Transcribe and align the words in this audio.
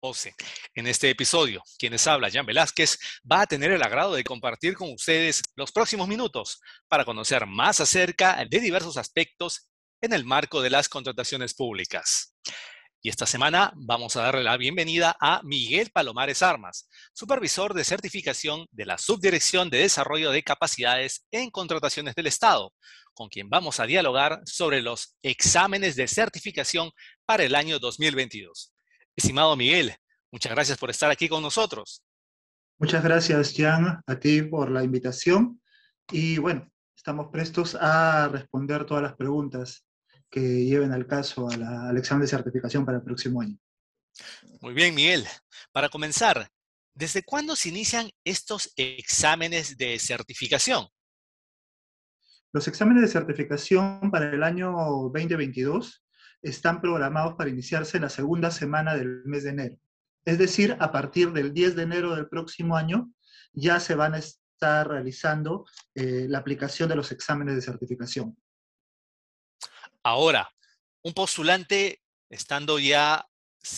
OCE. 0.00 0.34
En 0.74 0.86
este 0.86 1.10
episodio, 1.10 1.62
quienes 1.78 2.06
habla, 2.06 2.30
Jan 2.30 2.46
Velázquez, 2.46 2.98
va 3.30 3.42
a 3.42 3.46
tener 3.46 3.70
el 3.70 3.82
agrado 3.82 4.14
de 4.14 4.24
compartir 4.24 4.74
con 4.74 4.92
ustedes 4.92 5.42
los 5.56 5.72
próximos 5.72 6.08
minutos 6.08 6.60
para 6.88 7.04
conocer 7.04 7.46
más 7.46 7.80
acerca 7.80 8.44
de 8.48 8.60
diversos 8.60 8.96
aspectos 8.96 9.68
en 10.00 10.12
el 10.12 10.24
marco 10.24 10.62
de 10.62 10.70
las 10.70 10.88
contrataciones 10.88 11.54
públicas. 11.54 12.34
Y 13.02 13.08
esta 13.08 13.24
semana 13.24 13.72
vamos 13.76 14.16
a 14.16 14.22
darle 14.22 14.42
la 14.42 14.58
bienvenida 14.58 15.16
a 15.20 15.40
Miguel 15.42 15.90
Palomares 15.90 16.42
Armas, 16.42 16.86
supervisor 17.14 17.72
de 17.72 17.84
certificación 17.84 18.66
de 18.72 18.84
la 18.84 18.98
Subdirección 18.98 19.70
de 19.70 19.78
Desarrollo 19.78 20.30
de 20.30 20.42
Capacidades 20.42 21.26
en 21.30 21.50
Contrataciones 21.50 22.14
del 22.14 22.26
Estado, 22.26 22.74
con 23.14 23.30
quien 23.30 23.48
vamos 23.48 23.80
a 23.80 23.86
dialogar 23.86 24.42
sobre 24.44 24.82
los 24.82 25.16
exámenes 25.22 25.96
de 25.96 26.08
certificación 26.08 26.90
para 27.24 27.44
el 27.44 27.54
año 27.54 27.78
2022. 27.78 28.69
Estimado 29.20 29.54
Miguel, 29.54 29.94
muchas 30.32 30.50
gracias 30.50 30.78
por 30.78 30.88
estar 30.88 31.10
aquí 31.10 31.28
con 31.28 31.42
nosotros. 31.42 32.02
Muchas 32.78 33.04
gracias, 33.04 33.52
Jan, 33.54 34.00
a 34.06 34.18
ti 34.18 34.40
por 34.40 34.70
la 34.70 34.82
invitación. 34.82 35.60
Y 36.10 36.38
bueno, 36.38 36.66
estamos 36.96 37.28
prestos 37.30 37.74
a 37.74 38.28
responder 38.28 38.86
todas 38.86 39.02
las 39.02 39.16
preguntas 39.16 39.84
que 40.30 40.64
lleven 40.64 40.92
al 40.92 41.06
caso 41.06 41.50
al 41.50 41.98
examen 41.98 42.22
de 42.22 42.28
certificación 42.28 42.86
para 42.86 42.96
el 42.96 43.04
próximo 43.04 43.42
año. 43.42 43.58
Muy 44.62 44.72
bien, 44.72 44.94
Miguel. 44.94 45.26
Para 45.70 45.90
comenzar, 45.90 46.48
¿desde 46.94 47.22
cuándo 47.22 47.56
se 47.56 47.68
inician 47.68 48.10
estos 48.24 48.72
exámenes 48.74 49.76
de 49.76 49.98
certificación? 49.98 50.88
Los 52.54 52.66
exámenes 52.68 53.02
de 53.02 53.08
certificación 53.08 54.10
para 54.10 54.32
el 54.32 54.42
año 54.42 54.72
2022 55.12 56.06
están 56.42 56.80
programados 56.80 57.34
para 57.34 57.50
iniciarse 57.50 57.96
en 57.96 58.04
la 58.04 58.08
segunda 58.08 58.50
semana 58.50 58.94
del 58.96 59.22
mes 59.24 59.44
de 59.44 59.50
enero. 59.50 59.76
Es 60.24 60.38
decir, 60.38 60.76
a 60.80 60.92
partir 60.92 61.32
del 61.32 61.52
10 61.52 61.76
de 61.76 61.82
enero 61.82 62.14
del 62.14 62.28
próximo 62.28 62.76
año 62.76 63.10
ya 63.52 63.80
se 63.80 63.94
van 63.94 64.14
a 64.14 64.18
estar 64.18 64.88
realizando 64.88 65.66
eh, 65.94 66.26
la 66.28 66.38
aplicación 66.38 66.88
de 66.88 66.96
los 66.96 67.10
exámenes 67.12 67.56
de 67.56 67.62
certificación. 67.62 68.36
Ahora, 70.02 70.48
un 71.02 71.14
postulante, 71.14 72.02
estando 72.28 72.78
ya, 72.78 73.26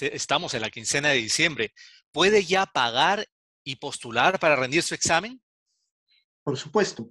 estamos 0.01 0.55
en 0.55 0.63
la 0.63 0.71
quincena 0.71 1.11
de 1.11 1.17
diciembre, 1.17 1.73
¿puede 2.11 2.45
ya 2.45 2.67
pagar 2.67 3.27
y 3.65 3.77
postular 3.77 4.39
para 4.39 4.57
rendir 4.57 4.83
su 4.83 4.95
examen? 4.95 5.41
Por 6.43 6.57
supuesto, 6.59 7.09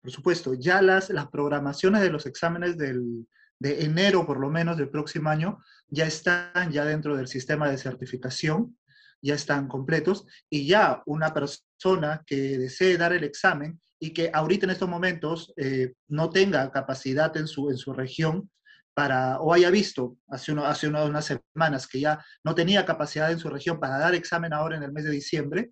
por 0.00 0.10
supuesto. 0.10 0.54
Ya 0.54 0.82
las, 0.82 1.10
las 1.10 1.28
programaciones 1.28 2.02
de 2.02 2.10
los 2.10 2.26
exámenes 2.26 2.76
del, 2.76 3.26
de 3.62 3.84
enero 3.84 4.26
por 4.26 4.40
lo 4.40 4.50
menos 4.50 4.76
del 4.76 4.90
próximo 4.90 5.30
año 5.30 5.58
ya 5.88 6.04
están 6.04 6.72
ya 6.72 6.84
dentro 6.84 7.16
del 7.16 7.28
sistema 7.28 7.70
de 7.70 7.78
certificación, 7.78 8.76
ya 9.22 9.34
están 9.36 9.68
completos 9.68 10.26
y 10.50 10.66
ya 10.66 11.00
una 11.06 11.32
persona 11.32 12.24
que 12.26 12.58
desee 12.58 12.98
dar 12.98 13.12
el 13.12 13.22
examen 13.22 13.80
y 14.00 14.12
que 14.12 14.32
ahorita 14.34 14.66
en 14.66 14.70
estos 14.70 14.88
momentos 14.88 15.54
eh, 15.56 15.94
no 16.08 16.28
tenga 16.30 16.72
capacidad 16.72 17.36
en 17.36 17.46
su, 17.46 17.70
en 17.70 17.76
su 17.76 17.92
región 17.92 18.50
para, 18.94 19.38
o 19.38 19.54
haya 19.54 19.70
visto 19.70 20.16
hace, 20.28 20.52
hace 20.64 20.88
unas 20.88 21.24
semanas 21.54 21.86
que 21.86 22.00
ya 22.00 22.24
no 22.44 22.56
tenía 22.56 22.84
capacidad 22.84 23.30
en 23.30 23.38
su 23.38 23.48
región 23.48 23.78
para 23.78 23.98
dar 23.98 24.16
examen 24.16 24.52
ahora 24.52 24.76
en 24.76 24.82
el 24.82 24.92
mes 24.92 25.04
de 25.04 25.12
diciembre, 25.12 25.70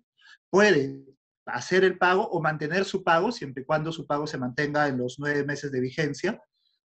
puede 0.49 1.01
hacer 1.45 1.83
el 1.83 1.97
pago 1.97 2.25
o 2.29 2.41
mantener 2.41 2.85
su 2.85 3.03
pago, 3.03 3.33
siempre 3.33 3.63
y 3.63 3.65
cuando 3.65 3.91
su 3.91 4.07
pago 4.07 4.27
se 4.27 4.37
mantenga 4.37 4.87
en 4.87 4.97
los 4.97 5.17
nueve 5.19 5.43
meses 5.43 5.73
de 5.73 5.81
vigencia, 5.81 6.41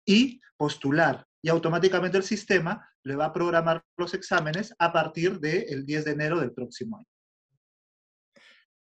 y 0.07 0.41
postular. 0.57 1.27
Y 1.43 1.49
automáticamente 1.49 2.17
el 2.17 2.23
sistema 2.23 2.89
le 3.03 3.15
va 3.15 3.25
a 3.25 3.33
programar 3.33 3.83
los 3.95 4.15
exámenes 4.15 4.73
a 4.79 4.91
partir 4.91 5.39
del 5.39 5.85
10 5.85 6.05
de 6.05 6.11
enero 6.11 6.39
del 6.39 6.51
próximo 6.51 6.97
año. 6.97 7.07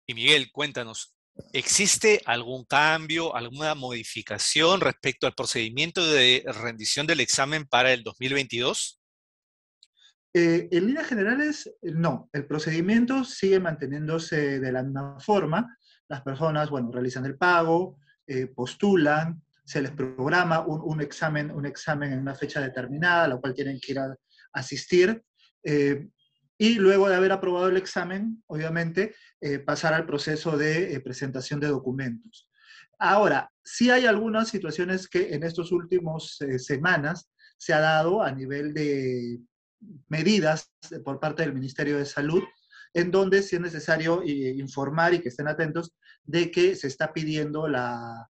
Y 0.06 0.14
Miguel, 0.14 0.52
cuéntanos, 0.52 1.16
¿existe 1.54 2.22
algún 2.26 2.66
cambio, 2.66 3.36
alguna 3.36 3.74
modificación 3.74 4.82
respecto 4.82 5.26
al 5.26 5.34
procedimiento 5.34 6.06
de 6.06 6.44
rendición 6.62 7.08
del 7.08 7.22
examen 7.22 7.66
para 7.66 7.94
el 7.94 8.04
2022? 8.04 9.00
Eh, 10.36 10.68
en 10.72 10.88
líneas 10.88 11.08
generales, 11.08 11.72
no. 11.82 12.30
El 12.34 12.46
procedimiento 12.48 13.24
sigue 13.24 13.60
manteniéndose 13.60 14.60
de 14.60 14.72
la 14.72 14.84
misma 14.84 15.20
forma. 15.20 15.78
Las 16.10 16.22
personas, 16.22 16.70
bueno, 16.70 16.92
realizan 16.92 17.26
el 17.26 17.38
pago, 17.38 18.00
eh, 18.26 18.48
postulan, 18.48 19.44
se 19.66 19.82
les 19.82 19.92
programa 19.92 20.66
un, 20.66 21.02
examen, 21.02 21.52
un 21.52 21.66
examen 21.66 22.14
en 22.14 22.20
una 22.20 22.36
fecha 22.36 22.60
determinada, 22.60 23.24
a 23.24 23.28
la 23.30 23.38
cual 23.38 23.54
tienen 23.54 23.80
que 23.80 23.94
ir 23.94 24.00
a 24.00 24.16
asistir. 24.52 25.24
Eh, 25.64 26.08
y 26.58 26.76
luego 26.76 27.10
de 27.10 27.16
haber 27.16 27.32
aprobado 27.32 27.68
el 27.68 27.78
examen, 27.78 28.44
obviamente, 28.48 29.16
eh, 29.42 29.60
pasar 29.60 29.94
al 29.94 30.06
proceso 30.06 30.58
de 30.58 30.94
eh, 30.94 31.00
presentación 31.00 31.60
de 31.60 31.68
documentos. 31.68 32.50
Ahora, 33.00 33.52
sí 33.64 33.90
hay 33.90 34.06
algunas 34.06 34.50
situaciones 34.50 35.08
que 35.08 35.34
en 35.34 35.44
estos 35.44 35.72
últimos 35.72 36.38
semanas 36.58 37.30
se 37.58 37.74
ha 37.74 37.80
dado 37.80 38.22
a 38.22 38.32
nivel 38.32 38.74
de 38.74 39.40
medidas 40.08 40.72
por 41.04 41.20
parte 41.20 41.44
del 41.44 41.54
Ministerio 41.54 41.98
de 41.98 42.06
Salud, 42.06 42.44
en 42.94 43.12
donde 43.12 43.42
sí 43.42 43.56
es 43.56 43.62
necesario 43.62 44.24
informar 44.24 45.14
y 45.14 45.20
que 45.20 45.30
estén 45.30 45.48
atentos 45.48 45.96
de 46.24 46.52
que 46.52 46.76
se 46.76 46.88
está 46.88 47.12
pidiendo 47.12 47.68
la, 47.68 48.30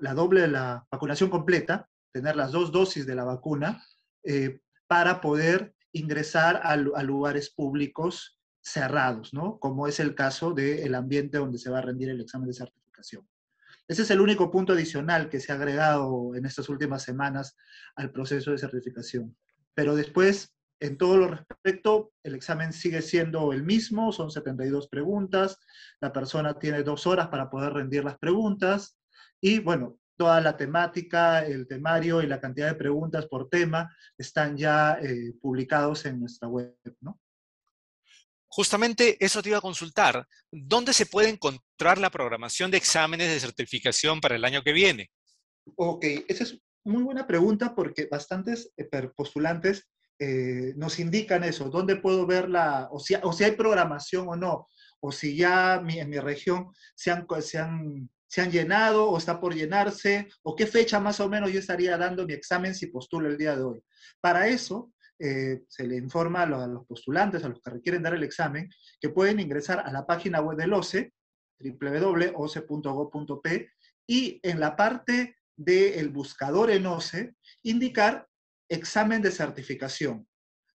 la 0.00 0.14
doble, 0.14 0.48
la 0.48 0.86
vacunación 0.90 1.30
completa, 1.30 1.88
tener 2.12 2.36
las 2.36 2.52
dos 2.52 2.72
dosis 2.72 3.06
de 3.06 3.14
la 3.14 3.24
vacuna, 3.24 3.84
eh, 4.24 4.60
para 4.86 5.20
poder 5.20 5.74
ingresar 5.92 6.60
a, 6.64 6.76
lugares 6.76 7.50
públicos 7.50 8.38
cerrados, 8.60 9.32
¿no? 9.32 9.58
Como 9.58 9.86
es 9.86 10.00
el 10.00 10.14
caso 10.14 10.52
del 10.52 10.94
ambiente 10.94 11.38
donde 11.38 11.58
se 11.58 11.70
va 11.70 11.78
a 11.78 11.82
rendir 11.82 12.10
el 12.10 12.20
examen 12.20 12.48
de 12.48 12.54
certificación. 12.54 13.26
Ese 13.86 14.02
es 14.02 14.10
el 14.10 14.20
único 14.20 14.50
punto 14.50 14.74
adicional 14.74 15.30
que 15.30 15.40
se 15.40 15.52
ha 15.52 15.54
agregado 15.54 16.34
en 16.34 16.44
estas 16.44 16.68
últimas 16.68 17.02
semanas 17.02 17.56
al 17.96 18.10
proceso 18.12 18.50
de 18.50 18.58
certificación. 18.58 19.34
Pero 19.74 19.94
después, 19.94 20.52
en 20.80 20.98
todo 20.98 21.16
lo 21.16 21.28
respecto, 21.28 22.12
el 22.22 22.34
examen 22.34 22.72
sigue 22.72 23.00
siendo 23.00 23.52
el 23.52 23.62
mismo, 23.62 24.12
son 24.12 24.30
72 24.30 24.88
preguntas, 24.88 25.58
la 26.00 26.12
persona 26.12 26.58
tiene 26.58 26.82
dos 26.82 27.06
horas 27.06 27.28
para 27.28 27.48
poder 27.48 27.72
rendir 27.72 28.04
las 28.04 28.18
preguntas, 28.18 28.97
y 29.40 29.58
bueno, 29.60 29.98
toda 30.18 30.40
la 30.40 30.56
temática, 30.56 31.46
el 31.46 31.66
temario 31.66 32.20
y 32.22 32.26
la 32.26 32.40
cantidad 32.40 32.66
de 32.66 32.74
preguntas 32.74 33.26
por 33.26 33.48
tema 33.48 33.94
están 34.18 34.56
ya 34.56 34.98
eh, 35.00 35.32
publicados 35.40 36.04
en 36.06 36.20
nuestra 36.20 36.48
web, 36.48 36.76
¿no? 37.00 37.20
Justamente 38.50 39.16
eso 39.24 39.42
te 39.42 39.50
iba 39.50 39.58
a 39.58 39.62
consultar. 39.62 40.26
¿Dónde 40.50 40.92
se 40.92 41.06
puede 41.06 41.28
encontrar 41.28 41.98
la 41.98 42.10
programación 42.10 42.70
de 42.70 42.78
exámenes 42.78 43.30
de 43.30 43.40
certificación 43.40 44.20
para 44.20 44.36
el 44.36 44.44
año 44.44 44.62
que 44.62 44.72
viene? 44.72 45.10
Ok, 45.76 46.04
esa 46.26 46.44
es 46.44 46.58
muy 46.84 47.02
buena 47.02 47.26
pregunta 47.26 47.74
porque 47.74 48.08
bastantes 48.10 48.72
eh, 48.76 48.88
postulantes 49.14 49.88
eh, 50.18 50.72
nos 50.76 50.98
indican 50.98 51.44
eso. 51.44 51.68
¿Dónde 51.68 51.96
puedo 51.96 52.26
ver 52.26 52.48
la, 52.48 52.88
o 52.90 52.98
si, 52.98 53.14
o 53.22 53.32
si 53.32 53.44
hay 53.44 53.52
programación 53.52 54.28
o 54.28 54.34
no? 54.34 54.66
O 55.00 55.12
si 55.12 55.36
ya 55.36 55.76
en 55.76 56.08
mi 56.08 56.18
región 56.18 56.72
se 56.96 57.12
han, 57.12 57.26
se 57.40 57.58
han 57.58 58.10
se 58.28 58.42
han 58.42 58.50
llenado 58.50 59.10
o 59.10 59.18
está 59.18 59.40
por 59.40 59.54
llenarse, 59.54 60.28
o 60.42 60.54
qué 60.54 60.66
fecha 60.66 61.00
más 61.00 61.18
o 61.20 61.28
menos 61.28 61.50
yo 61.50 61.58
estaría 61.58 61.96
dando 61.96 62.26
mi 62.26 62.34
examen 62.34 62.74
si 62.74 62.86
postulo 62.88 63.28
el 63.28 63.38
día 63.38 63.56
de 63.56 63.62
hoy. 63.62 63.82
Para 64.20 64.48
eso, 64.48 64.92
eh, 65.18 65.62
se 65.66 65.86
le 65.86 65.96
informa 65.96 66.42
a 66.42 66.46
los, 66.46 66.86
postulantes, 66.86 67.42
a 67.42 67.48
los 67.48 67.60
que 67.60 67.70
requieren 67.70 68.02
dar 68.02 68.14
el 68.14 68.22
examen, 68.22 68.70
que 69.00 69.08
pueden 69.08 69.40
ingresar 69.40 69.80
a 69.80 69.90
la 69.90 70.06
página 70.06 70.40
web 70.40 70.56
del 70.58 70.74
OCE, 70.74 71.12
www.oce.gov.p, 71.58 72.70
y 74.06 74.38
en 74.42 74.60
la 74.60 74.76
parte 74.76 75.36
del 75.56 76.10
buscador 76.10 76.70
en 76.70 76.86
OCE, 76.86 77.34
indicar 77.62 78.28
examen 78.68 79.20
de 79.22 79.32
certificación. 79.32 80.28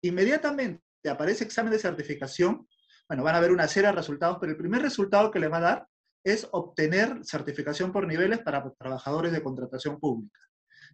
Inmediatamente 0.02 0.82
aparece 1.10 1.44
examen 1.44 1.72
de 1.72 1.78
certificación, 1.78 2.66
bueno, 3.08 3.24
van 3.24 3.34
a 3.34 3.40
ver 3.40 3.52
una 3.52 3.68
serie 3.68 3.88
de 3.88 3.96
resultados, 3.96 4.38
pero 4.40 4.52
el 4.52 4.58
primer 4.58 4.80
resultado 4.82 5.30
que 5.30 5.40
le 5.40 5.48
va 5.48 5.58
a 5.58 5.60
dar 5.60 5.89
es 6.24 6.48
obtener 6.52 7.20
certificación 7.24 7.92
por 7.92 8.06
niveles 8.06 8.40
para 8.40 8.68
trabajadores 8.78 9.32
de 9.32 9.42
contratación 9.42 9.98
pública. 9.98 10.38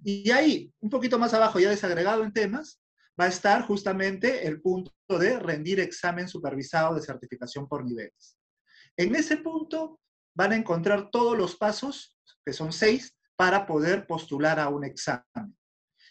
Y 0.03 0.31
ahí, 0.31 0.73
un 0.81 0.91
poquito 0.91 1.19
más 1.19 1.35
abajo, 1.35 1.59
ya 1.59 1.71
desagregado 1.71 2.23
en 2.23 2.33
temas, 2.33 2.81
va 3.19 3.25
a 3.25 3.29
estar 3.29 3.63
justamente 3.63 4.47
el 4.47 4.61
punto 4.61 4.93
de 5.09 5.39
rendir 5.39 5.81
examen 5.81 6.29
supervisado 6.29 6.95
de 6.95 7.03
certificación 7.03 7.67
por 7.67 7.85
niveles. 7.85 8.37
En 8.97 9.15
ese 9.15 9.39
punto 9.39 10.01
van 10.35 10.53
a 10.53 10.57
encontrar 10.57 11.11
todos 11.11 11.37
los 11.37 11.57
pasos, 11.57 12.17
que 12.45 12.53
son 12.53 12.73
seis, 12.73 13.17
para 13.37 13.67
poder 13.67 14.07
postular 14.07 14.61
a 14.61 14.69
un 14.69 14.85
examen. 14.85 15.57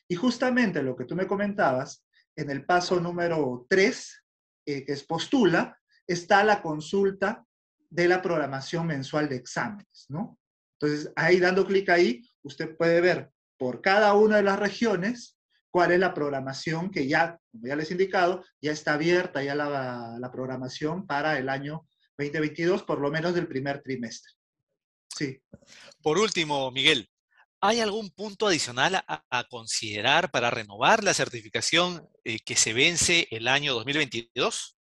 Y 0.08 0.16
justamente 0.16 0.84
lo 0.84 0.96
que 0.96 1.06
tú 1.06 1.16
me 1.16 1.28
comentabas, 1.28 2.04
en 2.36 2.50
el 2.50 2.66
paso 2.66 3.00
número 3.00 3.66
3, 3.70 4.24
eh, 4.66 4.86
que 4.86 4.94
es 4.94 5.04
postula, 5.04 5.80
está 6.08 6.44
la 6.44 6.62
consulta 6.62 7.45
de 7.96 8.08
la 8.10 8.22
programación 8.22 8.88
mensual 8.88 9.30
de 9.30 9.38
exámenes, 9.38 10.06
¿no? 10.10 10.38
Entonces, 10.80 11.14
ahí 11.16 11.40
dando 11.40 11.66
clic 11.66 11.90
ahí, 11.90 12.22
usted 12.44 12.76
puede 12.76 13.00
ver 13.00 13.32
por 13.58 13.82
cada 13.82 14.14
una 14.14 14.38
de 14.38 14.44
las 14.44 14.60
regiones 14.60 15.38
cuál 15.72 15.92
es 15.92 16.00
la 16.00 16.14
programación 16.14 16.92
que 16.92 17.08
ya, 17.08 17.40
como 17.52 17.68
ya 17.68 17.76
les 17.76 17.90
he 17.90 17.94
indicado, 17.94 18.44
ya 18.62 18.72
está 18.72 18.94
abierta 18.94 19.42
ya 19.42 19.56
la, 19.56 20.18
la 20.20 20.32
programación 20.32 21.08
para 21.08 21.38
el 21.38 21.48
año 21.48 21.88
2022, 22.18 22.84
por 22.84 23.00
lo 23.00 23.10
menos 23.12 23.34
del 23.34 23.48
primer 23.48 23.82
trimestre. 23.82 24.34
Sí. 25.16 25.42
Por 26.02 26.18
último, 26.18 26.70
Miguel, 26.72 27.10
¿hay 27.62 27.80
algún 27.80 28.10
punto 28.10 28.48
adicional 28.48 29.04
a, 29.08 29.44
considerar 29.50 30.32
para 30.32 30.50
renovar 30.50 31.04
la 31.04 31.14
certificación 31.14 32.10
eh, 32.26 32.40
que 32.40 32.58
se 32.58 32.74
vence 32.74 33.28
el 33.32 33.48
año 33.48 33.74
2022? 33.74 34.78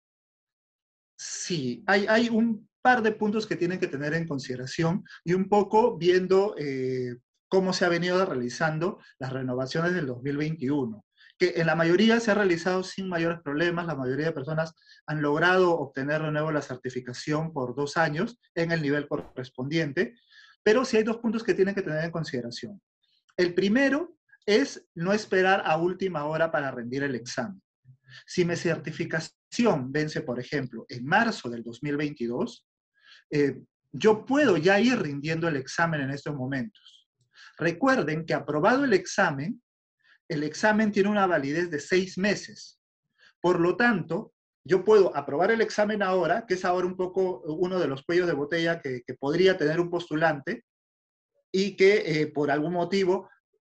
Sí, 1.16 1.84
hay, 1.86 2.08
hay 2.08 2.30
un 2.30 2.68
par 2.84 3.02
de 3.02 3.14
puntos 3.14 3.48
que 3.48 3.56
tienen 3.56 3.80
que 3.80 3.88
tener 3.88 4.14
en 4.14 4.28
consideración 4.28 5.04
y 5.24 5.34
un 5.34 5.48
poco 5.48 5.98
viendo 5.98 6.54
eh, 6.58 7.16
cómo 7.48 7.72
se 7.72 7.86
ha 7.86 7.90
venido 7.90 8.24
realizando 8.26 9.00
las 9.20 9.32
renovaciones 9.32 9.94
del 9.94 10.06
2021, 10.06 11.06
que 11.40 11.54
en 11.56 11.68
la 11.68 11.76
mayoría 11.76 12.20
se 12.20 12.32
ha 12.32 12.36
realizado 12.36 12.84
sin 12.84 13.08
mayores 13.08 13.40
problemas, 13.42 13.88
la 13.88 13.96
mayoría 13.96 14.26
de 14.28 14.32
personas 14.34 14.74
han 15.08 15.22
logrado 15.22 15.72
obtener 15.78 16.22
de 16.22 16.32
nuevo 16.32 16.52
la 16.52 16.62
certificación 16.62 17.54
por 17.54 17.74
dos 17.74 17.96
años 17.96 18.38
en 18.54 18.72
el 18.72 18.82
nivel 18.82 19.08
correspondiente, 19.08 20.16
pero 20.62 20.84
sí 20.84 20.98
hay 20.98 21.04
dos 21.04 21.18
puntos 21.18 21.44
que 21.44 21.54
tienen 21.54 21.76
que 21.76 21.82
tener 21.82 22.04
en 22.04 22.12
consideración. 22.12 22.82
El 23.38 23.54
primero 23.54 24.18
es 24.46 24.86
no 24.94 25.14
esperar 25.14 25.64
a 25.66 25.78
última 25.78 26.26
hora 26.26 26.52
para 26.52 26.70
rendir 26.70 27.04
el 27.04 27.16
examen. 27.16 27.62
Si 28.26 28.44
mi 28.44 28.56
certificación 28.56 29.92
vence, 29.92 30.22
por 30.22 30.40
ejemplo, 30.40 30.86
en 30.90 31.06
marzo 31.06 31.50
del 31.50 31.64
2022, 31.64 32.66
eh, 33.34 33.60
yo 33.92 34.28
puedo 34.28 34.58
ya 34.58 34.80
ir 34.80 35.00
rindiendo 35.00 35.48
el 35.48 35.56
examen 35.56 36.02
en 36.02 36.12
estos 36.12 36.36
momentos. 36.36 37.10
Recuerden 37.58 38.28
que 38.28 38.36
aprobado 38.36 38.84
el 38.84 38.94
examen, 38.94 39.60
el 40.28 40.44
examen 40.44 40.92
tiene 40.92 41.10
una 41.10 41.26
validez 41.26 41.72
de 41.72 41.80
seis 41.80 42.16
meses. 42.16 42.80
Por 43.42 43.60
lo 43.60 43.76
tanto, 43.76 44.34
yo 44.64 44.84
puedo 44.84 45.16
aprobar 45.18 45.50
el 45.50 45.62
examen 45.62 46.04
ahora, 46.04 46.46
que 46.48 46.54
es 46.54 46.64
ahora 46.64 46.86
un 46.86 46.96
poco 46.96 47.42
uno 47.42 47.80
de 47.80 47.88
los 47.88 48.04
cuellos 48.04 48.28
de 48.28 48.34
botella 48.34 48.80
que, 48.80 49.02
podría 49.20 49.58
tener 49.58 49.80
un 49.80 49.90
postulante 49.90 50.66
y 51.52 51.76
que 51.76 52.22
eh, 52.22 52.28
por 52.28 52.52
algún 52.52 52.74
motivo, 52.74 53.30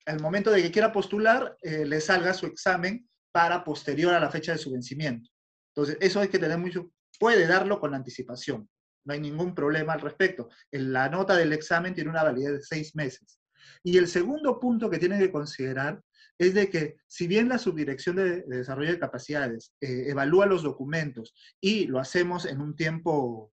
al 0.05 0.21
momento 0.21 0.51
de 0.51 0.63
que 0.63 0.71
quiera 0.71 0.93
postular, 0.93 1.57
eh, 1.63 1.87
le 1.87 2.03
salga 2.03 2.35
su 2.35 2.45
examen 2.45 3.09
para 3.33 3.65
posterior 3.65 4.13
a 4.13 4.21
la 4.21 4.31
fecha 4.31 4.53
de 4.53 4.59
su 4.59 4.71
vencimiento. 4.71 5.31
Entonces, 5.75 5.97
eso 6.01 6.21
hay 6.21 6.29
que 6.29 6.39
tener 6.39 6.59
mucho, 6.59 6.91
puede 7.19 7.47
darlo 7.47 7.81
con 7.81 7.95
anticipación 7.95 8.69
no 9.07 9.15
hay 9.15 9.21
ningún 9.21 9.55
problema 9.55 9.95
al 9.95 10.01
respecto. 10.01 10.49
La 10.73 11.09
nota 11.09 11.37
del 11.37 11.53
examen 11.53 11.95
tiene 11.95 12.11
una 12.11 12.25
validez 12.25 12.53
de 12.53 12.63
seis 12.63 12.95
meses. 12.95 13.41
Y 13.83 13.99
el 13.99 14.09
segundo 14.09 14.59
punto 14.61 14.91
que 14.91 14.99
tienen 14.99 15.21
que 15.21 15.31
considerar 15.31 16.03
es 16.39 16.55
de 16.55 16.69
que 16.69 16.97
si 17.07 17.27
bien 17.27 17.49
la 17.49 17.59
Subdirección 17.59 18.17
de, 18.17 18.43
Desarrollo 18.43 18.91
de 18.91 18.99
Capacidades 18.99 19.73
eh, 19.81 20.07
evalúa 20.09 20.47
los 20.47 20.63
documentos 20.63 21.35
y 21.61 21.87
lo 21.87 21.99
hacemos 21.99 22.45
en 22.45 22.61
un 22.61 22.77
tiempo 22.77 23.53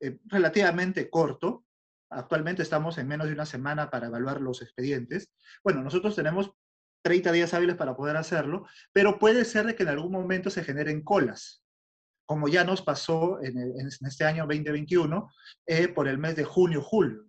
eh, 0.00 0.18
relativamente 0.24 1.08
corto, 1.08 1.64
actualmente 2.10 2.62
estamos 2.62 2.98
en 2.98 3.08
menos 3.08 3.28
de 3.28 3.32
una 3.32 3.46
semana 3.46 3.88
para 3.88 4.08
evaluar 4.08 4.42
los 4.42 4.60
expedientes, 4.60 5.32
bueno, 5.64 5.82
nosotros 5.82 6.14
tenemos 6.14 6.52
30 7.02 7.32
días 7.32 7.54
hábiles 7.54 7.76
para 7.76 7.96
poder 7.96 8.16
hacerlo, 8.16 8.66
pero 8.92 9.18
puede 9.18 9.44
ser 9.44 9.66
de 9.66 9.74
que 9.74 9.84
en 9.84 9.88
algún 9.88 10.12
momento 10.12 10.50
se 10.50 10.64
generen 10.64 11.02
colas 11.02 11.61
como 12.26 12.48
ya 12.48 12.64
nos 12.64 12.82
pasó 12.82 13.42
en, 13.42 13.56
este 13.86 14.24
año 14.24 14.46
2021, 14.46 15.30
eh, 15.66 15.88
por 15.88 16.08
el 16.08 16.18
mes 16.18 16.36
de 16.36 16.44
junio-julio, 16.44 17.26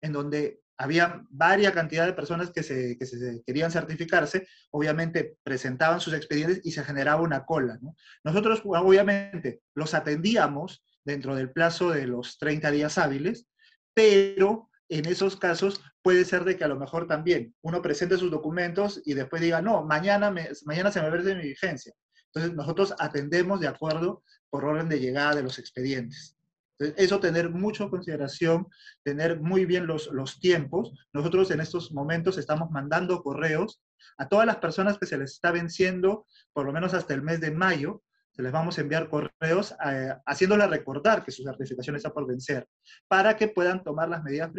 en 0.00 0.12
donde 0.12 0.62
había 0.78 1.24
varias 1.30 1.72
cantidad 1.72 2.06
de 2.06 2.12
personas 2.12 2.50
que 2.50 2.62
se, 2.62 2.96
que 2.96 3.04
se, 3.04 3.42
querían 3.44 3.72
certificarse, 3.72 4.46
obviamente 4.70 5.36
presentaban 5.42 6.00
sus 6.00 6.14
expedientes 6.14 6.60
y 6.64 6.70
se 6.70 6.84
generaba 6.84 7.20
una 7.20 7.44
cola. 7.44 7.78
¿no? 7.82 7.96
Nosotros, 8.22 8.62
obviamente, 8.64 9.60
los 9.74 9.94
atendíamos 9.94 10.84
dentro 11.04 11.34
del 11.34 11.50
plazo 11.50 11.90
de 11.90 12.06
los 12.06 12.38
30 12.38 12.70
días 12.70 12.96
hábiles, 12.96 13.48
pero 13.92 14.70
en 14.88 15.06
esos 15.06 15.36
casos 15.36 15.82
puede 16.02 16.24
ser 16.24 16.44
de 16.44 16.56
que 16.56 16.64
a 16.64 16.68
lo 16.68 16.78
mejor 16.78 17.06
también 17.06 17.54
uno 17.60 17.82
presente 17.82 18.16
sus 18.16 18.30
documentos 18.30 19.02
y 19.04 19.14
después 19.14 19.42
diga, 19.42 19.60
no, 19.60 19.84
mañana, 19.84 20.30
me, 20.30 20.48
mañana 20.64 20.92
se 20.92 21.02
me 21.02 21.10
vence 21.10 21.34
mi 21.34 21.42
vigencia. 21.42 21.92
Entonces, 22.38 22.56
nosotros 22.56 22.94
atendemos 22.98 23.60
de 23.60 23.66
acuerdo 23.66 24.22
por 24.48 24.64
orden 24.64 24.88
de 24.88 25.00
llegada 25.00 25.34
de 25.34 25.42
los 25.42 25.58
expedientes. 25.58 26.36
Entonces, 26.78 27.04
eso 27.04 27.18
tener 27.18 27.50
mucho 27.50 27.90
consideración, 27.90 28.68
tener 29.02 29.40
muy 29.40 29.64
bien 29.64 29.86
los, 29.86 30.06
los 30.12 30.38
tiempos. 30.38 30.92
Nosotros 31.12 31.50
en 31.50 31.60
estos 31.60 31.90
momentos 31.92 32.38
estamos 32.38 32.70
mandando 32.70 33.22
correos 33.22 33.82
a 34.16 34.28
todas 34.28 34.46
las 34.46 34.58
personas 34.58 34.98
que 34.98 35.06
se 35.06 35.18
les 35.18 35.32
está 35.32 35.50
venciendo, 35.50 36.26
por 36.52 36.64
lo 36.64 36.72
menos 36.72 36.94
hasta 36.94 37.14
el 37.14 37.22
mes 37.22 37.40
de 37.40 37.50
mayo, 37.50 38.02
se 38.30 38.42
les 38.42 38.52
vamos 38.52 38.78
a 38.78 38.82
enviar 38.82 39.08
correos 39.08 39.74
eh, 39.84 40.14
haciéndoles 40.24 40.70
recordar 40.70 41.24
que 41.24 41.32
su 41.32 41.42
certificación 41.42 41.96
está 41.96 42.12
por 42.12 42.24
vencer, 42.24 42.68
para 43.08 43.36
que 43.36 43.48
puedan 43.48 43.82
tomar 43.82 44.08
las 44.08 44.22
medidas, 44.22 44.52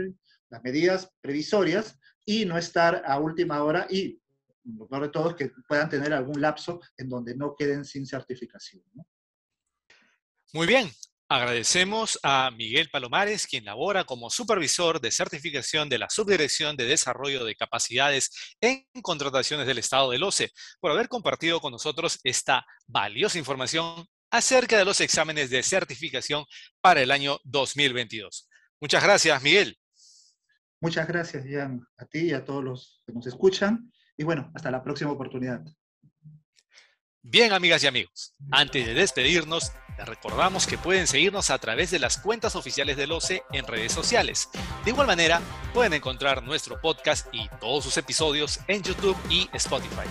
las 0.50 0.62
medidas 0.64 1.10
previsorias 1.22 1.98
y 2.26 2.44
no 2.44 2.58
estar 2.58 3.02
a 3.06 3.20
última 3.20 3.64
hora 3.64 3.88
y 3.90 4.19
lo 4.78 4.88
peor 4.88 5.04
de 5.04 5.10
todo 5.10 5.30
es 5.30 5.36
que 5.36 5.52
puedan 5.68 5.90
tener 5.90 6.14
algún 6.14 6.42
lapso 6.42 6.80
en 6.98 7.10
donde 7.10 7.36
no 7.36 7.56
queden 7.56 7.86
sin 7.86 8.06
certificación. 8.06 8.84
Muy 10.54 10.68
bien. 10.68 10.90
Agradecemos 11.32 12.20
a 12.24 12.50
Miguel 12.50 12.90
Palomares, 12.90 13.46
quien 13.46 13.64
labora 13.64 14.04
como 14.04 14.32
supervisor 14.32 15.00
de 15.00 15.12
certificación 15.12 15.88
de 15.88 16.00
la 16.00 16.10
Subdirección 16.10 16.76
de 16.76 16.86
Desarrollo 16.86 17.46
de 17.46 17.54
Capacidades 17.54 18.56
en 18.60 18.84
Contrataciones 19.04 19.68
del 19.68 19.78
Estado 19.78 20.10
del 20.10 20.24
OCE, 20.24 20.52
por 20.80 20.90
haber 20.90 21.08
compartido 21.08 21.60
con 21.60 21.72
nosotros 21.72 22.20
esta 22.24 22.66
valiosa 22.88 23.38
información 23.38 24.08
acerca 24.32 24.76
de 24.80 24.86
los 24.86 25.02
exámenes 25.02 25.52
de 25.52 25.62
certificación 25.62 26.46
para 26.82 27.04
el 27.04 27.12
año 27.12 27.38
2022. 27.44 28.50
Muchas 28.82 29.04
gracias, 29.04 29.44
Miguel. 29.44 29.78
Muchas 30.82 31.08
gracias, 31.08 31.46
Ian, 31.46 31.86
a 31.98 32.06
ti 32.06 32.22
y 32.22 32.34
a 32.34 32.44
todos 32.44 32.64
los 32.64 33.04
que 33.06 33.14
nos 33.14 33.28
escuchan. 33.28 33.92
Y 34.20 34.26
bueno, 34.26 34.52
hasta 34.54 34.70
la 34.70 34.84
próxima 34.84 35.12
oportunidad. 35.12 35.62
Bien, 37.22 37.54
amigas 37.54 37.82
y 37.86 37.88
amigos, 37.88 38.36
antes 38.52 38.86
de 38.86 38.94
despedirnos, 38.94 39.72
les 39.98 40.06
recordamos 40.06 40.68
que 40.68 40.78
pueden 40.78 41.08
seguirnos 41.08 41.50
a 41.50 41.58
través 41.58 41.90
de 41.92 42.00
las 42.00 42.18
cuentas 42.18 42.58
oficiales 42.58 42.98
del 42.98 43.14
OCE 43.14 43.44
en 43.54 43.66
redes 43.66 43.94
sociales. 43.94 44.50
De 44.84 44.92
igual 44.92 45.08
manera, 45.08 45.40
pueden 45.74 45.94
encontrar 45.94 46.44
nuestro 46.44 46.82
podcast 46.82 47.28
y 47.32 47.48
todos 47.62 47.86
sus 47.86 47.96
episodios 47.96 48.60
en 48.68 48.84
YouTube 48.84 49.16
y 49.30 49.50
Spotify. 49.54 50.08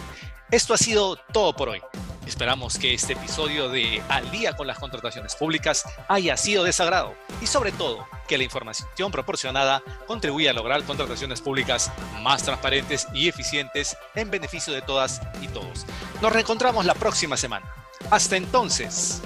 Esto 0.51 0.73
ha 0.73 0.79
sido 0.79 1.17
todo 1.31 1.55
por 1.55 1.69
hoy. 1.69 1.83
Esperamos 2.29 2.79
que 2.79 2.93
este 2.93 3.15
episodio 3.15 3.71
de 3.71 4.03
Al 4.11 4.31
día 4.31 4.55
con 4.55 4.67
las 4.67 4.79
contrataciones 4.79 5.35
públicas 5.35 5.85
haya 6.09 6.37
sido 6.37 6.63
de 6.63 6.75
sagrado 6.75 7.15
y 7.41 7.47
sobre 7.47 7.73
todo 7.73 8.07
que 8.29 8.37
la 8.37 8.45
información 8.45 9.11
proporcionada 9.11 9.83
contribuya 10.07 10.51
a 10.51 10.55
lograr 10.55 10.85
contrataciones 10.85 11.41
públicas 11.41 11.91
más 12.23 12.43
transparentes 12.43 13.09
y 13.15 13.29
eficientes 13.29 13.97
en 14.15 14.31
beneficio 14.31 14.75
de 14.75 14.83
todas 14.83 15.23
y 15.41 15.49
todos. 15.49 15.87
Nos 16.21 16.31
reencontramos 16.31 16.85
la 16.85 16.95
próxima 16.95 17.39
semana. 17.39 17.73
Hasta 18.11 18.37
entonces. 18.37 19.23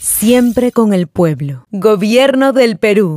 Siempre 0.00 0.72
con 0.72 0.92
el 0.92 1.06
pueblo. 1.06 1.66
Gobierno 1.70 2.52
del 2.52 2.78
Perú. 2.78 3.14